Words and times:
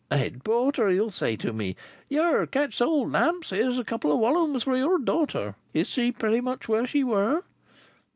A 0.09 0.17
Head 0.17 0.43
Porter, 0.43 0.89
he'll 0.89 1.11
say 1.11 1.35
to 1.35 1.53
me, 1.53 1.75
'Here! 2.09 2.47
Catch 2.47 2.79
hold, 2.79 3.11
Lamps. 3.11 3.51
Here's 3.51 3.77
a 3.77 3.83
couple 3.83 4.11
of 4.11 4.17
wollumes 4.19 4.63
for 4.63 4.75
your 4.75 4.97
daughter. 4.97 5.53
Is 5.75 5.87
she 5.89 6.11
pretty 6.11 6.41
much 6.41 6.67
where 6.67 6.87
she 6.87 7.03
were? 7.03 7.43